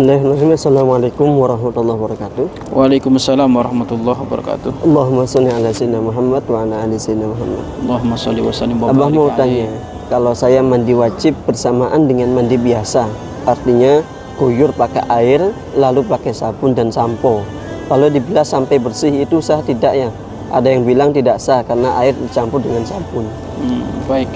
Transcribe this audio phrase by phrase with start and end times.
[0.00, 0.56] Bismillahirrahmanirrahim.
[0.56, 2.72] Assalamualaikum warahmatullahi wabarakatuh.
[2.72, 4.72] Waalaikumsalam warahmatullahi wabarakatuh.
[4.80, 7.60] Allahumma sholli ala sayyidina Muhammad wa ala ali sayyidina Muhammad.
[7.84, 9.68] Allahumma sholli wa sallim wa Abah mau tanya,
[10.08, 13.12] kalau saya mandi wajib bersamaan dengan mandi biasa,
[13.44, 14.00] artinya
[14.40, 17.44] guyur pakai air lalu pakai sabun dan sampo.
[17.92, 20.08] Kalau dibilas sampai bersih itu sah tidak ya?
[20.48, 23.28] Ada yang bilang tidak sah karena air dicampur dengan sabun.
[23.60, 24.32] Hmm, baik.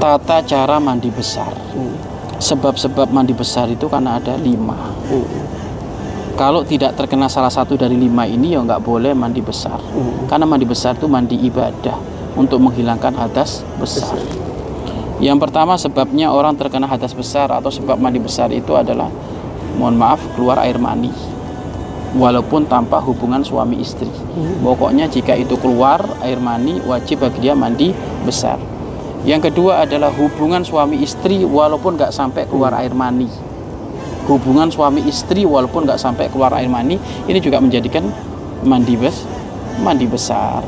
[0.00, 1.52] Tata cara mandi besar.
[1.76, 2.07] Hmm.
[2.38, 4.94] Sebab-sebab mandi besar itu karena ada lima.
[6.38, 9.82] Kalau tidak terkena salah satu dari lima ini ya nggak boleh mandi besar.
[10.30, 11.98] Karena mandi besar itu mandi ibadah
[12.38, 14.14] untuk menghilangkan hadas besar.
[15.18, 19.10] Yang pertama sebabnya orang terkena hadas besar atau sebab mandi besar itu adalah
[19.74, 21.10] mohon maaf keluar air mani
[22.14, 24.06] walaupun tanpa hubungan suami istri.
[24.62, 27.90] Pokoknya jika itu keluar air mani wajib bagi dia mandi
[28.22, 28.62] besar.
[29.26, 33.26] Yang kedua adalah hubungan suami istri walaupun nggak sampai keluar air mani.
[34.30, 38.06] Hubungan suami istri walaupun nggak sampai keluar air mani ini juga menjadikan
[38.62, 39.26] mandi bes
[39.82, 40.62] mandi besar.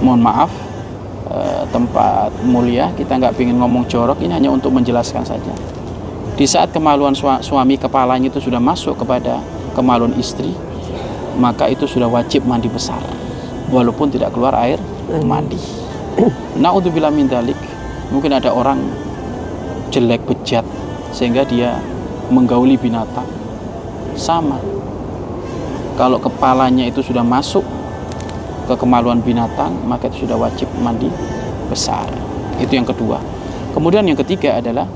[0.00, 0.50] Mohon maaf
[1.28, 5.54] eh, tempat mulia kita nggak ingin ngomong jorok ini hanya untuk menjelaskan saja.
[6.34, 9.38] Di saat kemaluan sua- suami kepalanya itu sudah masuk kepada
[9.76, 10.50] kemaluan istri,
[11.38, 12.98] maka itu sudah wajib mandi besar,
[13.70, 14.82] walaupun tidak keluar air
[15.22, 15.83] mandi.
[16.62, 17.58] Naudzubillah min dalik,
[18.14, 18.78] mungkin ada orang
[19.90, 20.62] jelek bejat
[21.10, 21.78] sehingga dia
[22.30, 23.26] menggauli binatang.
[24.14, 24.58] Sama.
[25.94, 27.62] Kalau kepalanya itu sudah masuk
[28.66, 31.10] ke kemaluan binatang, maka itu sudah wajib mandi
[31.70, 32.06] besar.
[32.58, 33.18] Itu yang kedua.
[33.74, 34.86] Kemudian yang ketiga adalah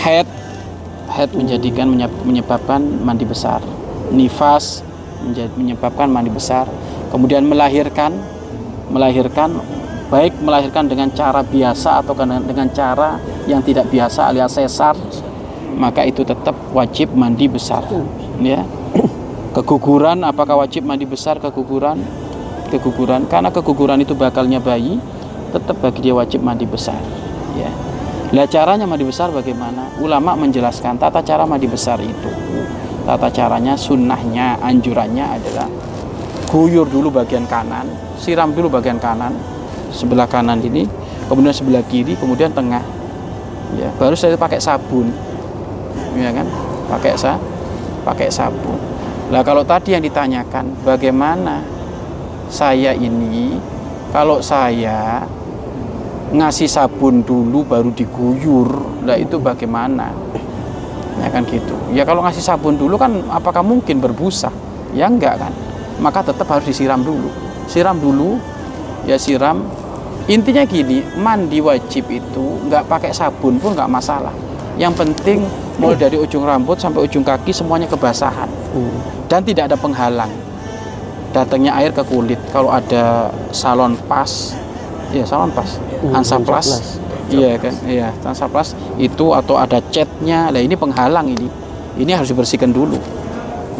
[0.00, 0.24] head
[1.12, 3.60] head menjadikan menyeb- menyebabkan mandi besar.
[4.12, 4.80] Nifas
[5.56, 6.68] menyebabkan mandi besar.
[7.12, 8.16] Kemudian melahirkan
[8.88, 9.60] melahirkan
[10.08, 14.96] baik melahirkan dengan cara biasa atau dengan dengan cara yang tidak biasa alias sesar
[15.76, 17.84] maka itu tetap wajib mandi besar
[18.40, 18.64] ya.
[19.54, 21.40] Keguguran apakah wajib mandi besar?
[21.40, 21.98] Keguguran
[22.68, 23.24] keguguran.
[23.26, 25.00] Karena keguguran itu bakalnya bayi
[25.54, 26.98] tetap bagi dia wajib mandi besar
[27.56, 27.70] ya.
[28.28, 29.88] Lah caranya mandi besar bagaimana?
[30.04, 32.28] Ulama menjelaskan tata cara mandi besar itu.
[33.08, 35.68] Tata caranya sunnahnya anjurannya adalah
[36.48, 37.84] guyur dulu bagian kanan
[38.16, 39.36] siram dulu bagian kanan
[39.92, 40.84] sebelah kanan ini
[41.28, 42.82] kemudian sebelah kiri kemudian tengah.
[43.76, 45.12] Ya baru saya pakai sabun.
[46.16, 46.48] Ya kan?
[46.88, 47.36] Pakai sa
[48.04, 48.80] pakai sabun.
[49.28, 51.60] Lah kalau tadi yang ditanyakan bagaimana
[52.48, 53.60] saya ini
[54.08, 55.20] kalau saya
[56.32, 60.12] ngasih sabun dulu baru diguyur lah itu bagaimana?
[61.20, 61.76] Ya kan gitu.
[61.92, 64.48] Ya kalau ngasih sabun dulu kan apakah mungkin berbusa?
[64.96, 65.52] Ya enggak kan?
[66.00, 67.28] Maka tetap harus disiram dulu.
[67.68, 68.40] Siram dulu
[69.04, 69.66] ya siram.
[70.28, 74.32] Intinya gini mandi wajib itu nggak pakai sabun pun nggak masalah.
[74.76, 75.38] Yang penting
[75.80, 78.50] mulai dari ujung rambut sampai ujung kaki semuanya kebasahan.
[78.68, 79.00] Hmm.
[79.28, 80.32] dan tidak ada penghalang.
[81.32, 82.40] Datangnya air ke kulit.
[82.52, 84.56] Kalau ada salon pas
[85.12, 85.80] ya salon pas.
[85.98, 87.32] Hmm, Hansaplas Hansaplas.
[87.32, 87.74] iya kan?
[87.84, 90.52] Iya Hansaplas itu atau ada catnya.
[90.52, 91.48] Lah ini penghalang ini.
[91.98, 92.96] Ini harus dibersihkan dulu.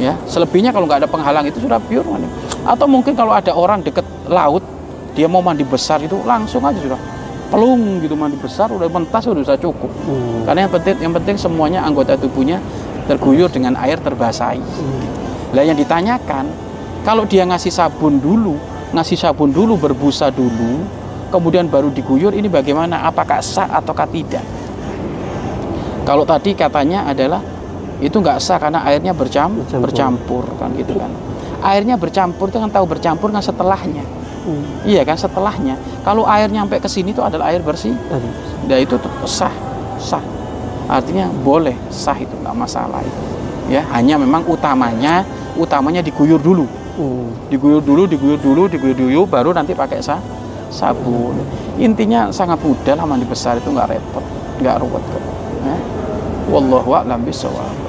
[0.01, 2.07] Ya selebihnya kalau nggak ada penghalang itu sudah pure
[2.69, 4.61] atau mungkin kalau ada orang deket laut
[5.15, 7.01] dia mau mandi besar itu langsung aja sudah
[7.49, 10.45] pelung gitu mandi besar udah mentas udah bisa cukup Hmm.
[10.45, 12.61] karena yang penting yang penting semuanya anggota tubuhnya
[13.09, 14.61] terguyur dengan air terbasahi.
[15.57, 16.45] Lah yang ditanyakan,
[17.09, 18.61] kalau dia ngasih sabun dulu,
[18.93, 20.85] ngasih sabun dulu berbusa dulu,
[21.33, 23.09] kemudian baru diguyur ini bagaimana?
[23.09, 24.45] Apakah sah ataukah tidak?
[26.05, 27.41] Kalau tadi katanya adalah
[28.01, 29.81] itu nggak sah karena airnya bercam, Bercampur.
[29.89, 31.09] bercampur kan gitu kan.
[31.65, 34.05] Airnya bercampur itu kan tahu bercampur kan setelahnya.
[34.49, 34.89] Hmm.
[34.89, 35.77] Iya kan setelahnya.
[36.01, 37.93] Kalau air nyampe ke sini itu adalah air bersih.
[38.65, 38.97] Nah itu
[39.29, 39.53] sah,
[40.01, 40.25] sah.
[40.89, 43.21] Artinya boleh sah itu nggak masalah itu.
[43.69, 45.21] Ya hanya memang utamanya
[45.53, 46.65] utamanya diguyur dulu,
[46.97, 47.29] Hmm.
[47.53, 50.17] diguyur dulu, diguyur dulu, diguyur dulu, baru nanti pakai sa
[50.73, 51.37] sabun.
[51.77, 54.25] Intinya sangat mudah lah mandi besar itu nggak repot,
[54.65, 55.25] nggak ruwet kok.
[55.67, 55.77] Ya.
[56.49, 57.88] Wallahu a'lam bishawab.